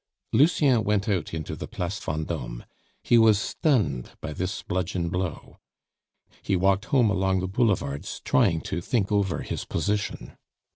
Lucien 0.33 0.83
went 0.83 1.07
out 1.07 1.31
into 1.31 1.55
the 1.55 1.67
Place 1.67 1.99
Vendome; 1.99 2.65
he 3.03 3.19
was 3.19 3.37
stunned 3.39 4.09
by 4.19 4.33
this 4.33 4.63
bludgeon 4.63 5.09
blow. 5.09 5.59
He 6.41 6.55
walked 6.55 6.85
home 6.85 7.11
along 7.11 7.39
the 7.39 7.47
Boulevards 7.47 8.19
trying 8.25 8.61
to 8.61 8.81
think 8.81 9.11
over 9.11 9.43
his 9.43 9.63
position. 9.63 10.37